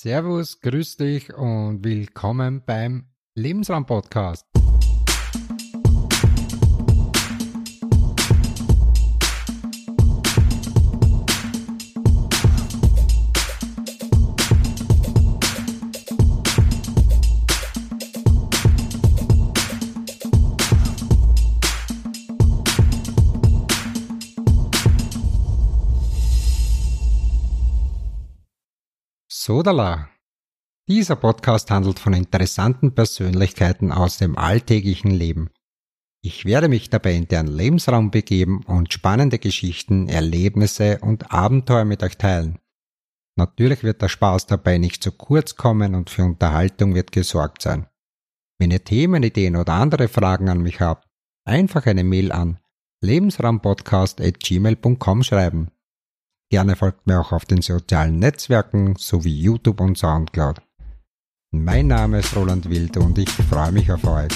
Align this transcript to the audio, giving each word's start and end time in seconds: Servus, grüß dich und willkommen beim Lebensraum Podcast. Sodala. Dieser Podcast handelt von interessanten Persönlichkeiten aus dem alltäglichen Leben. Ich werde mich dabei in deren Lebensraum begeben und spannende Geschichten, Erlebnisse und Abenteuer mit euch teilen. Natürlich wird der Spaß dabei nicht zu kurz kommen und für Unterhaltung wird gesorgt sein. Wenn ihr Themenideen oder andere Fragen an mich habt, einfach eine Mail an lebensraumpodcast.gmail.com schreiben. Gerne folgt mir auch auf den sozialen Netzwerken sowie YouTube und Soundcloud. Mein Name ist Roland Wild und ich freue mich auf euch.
Servus, 0.00 0.60
grüß 0.60 0.96
dich 0.98 1.34
und 1.34 1.82
willkommen 1.82 2.62
beim 2.64 3.08
Lebensraum 3.34 3.84
Podcast. 3.84 4.47
Sodala. 29.40 30.08
Dieser 30.88 31.14
Podcast 31.14 31.70
handelt 31.70 32.00
von 32.00 32.12
interessanten 32.12 32.96
Persönlichkeiten 32.96 33.92
aus 33.92 34.18
dem 34.18 34.36
alltäglichen 34.36 35.12
Leben. 35.12 35.50
Ich 36.22 36.44
werde 36.44 36.66
mich 36.66 36.90
dabei 36.90 37.14
in 37.14 37.28
deren 37.28 37.46
Lebensraum 37.46 38.10
begeben 38.10 38.64
und 38.64 38.92
spannende 38.92 39.38
Geschichten, 39.38 40.08
Erlebnisse 40.08 40.98
und 41.02 41.30
Abenteuer 41.30 41.84
mit 41.84 42.02
euch 42.02 42.18
teilen. 42.18 42.58
Natürlich 43.36 43.84
wird 43.84 44.02
der 44.02 44.08
Spaß 44.08 44.46
dabei 44.46 44.78
nicht 44.78 45.04
zu 45.04 45.12
kurz 45.12 45.54
kommen 45.54 45.94
und 45.94 46.10
für 46.10 46.24
Unterhaltung 46.24 46.96
wird 46.96 47.12
gesorgt 47.12 47.62
sein. 47.62 47.86
Wenn 48.58 48.72
ihr 48.72 48.82
Themenideen 48.82 49.54
oder 49.54 49.74
andere 49.74 50.08
Fragen 50.08 50.48
an 50.48 50.62
mich 50.62 50.80
habt, 50.80 51.06
einfach 51.44 51.86
eine 51.86 52.02
Mail 52.02 52.32
an 52.32 52.58
lebensraumpodcast.gmail.com 53.02 55.22
schreiben. 55.22 55.70
Gerne 56.50 56.76
folgt 56.76 57.06
mir 57.06 57.20
auch 57.20 57.32
auf 57.32 57.44
den 57.44 57.60
sozialen 57.60 58.18
Netzwerken 58.18 58.96
sowie 58.96 59.38
YouTube 59.38 59.80
und 59.80 59.98
Soundcloud. 59.98 60.62
Mein 61.50 61.88
Name 61.88 62.20
ist 62.20 62.34
Roland 62.34 62.70
Wild 62.70 62.96
und 62.96 63.18
ich 63.18 63.30
freue 63.30 63.72
mich 63.72 63.92
auf 63.92 64.04
euch. 64.04 64.32